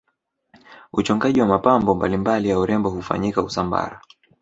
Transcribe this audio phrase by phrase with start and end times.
[0.93, 4.01] uchongaji wa mapambo mbalimbali ya urembo hufanyika usambara